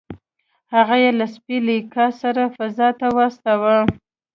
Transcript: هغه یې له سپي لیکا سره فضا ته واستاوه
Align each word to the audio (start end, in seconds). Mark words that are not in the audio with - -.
هغه 0.73 0.95
یې 1.03 1.11
له 1.19 1.25
سپي 1.33 1.57
لیکا 1.67 2.05
سره 2.21 2.43
فضا 2.55 2.87
ته 2.99 3.07
واستاوه 3.17 3.77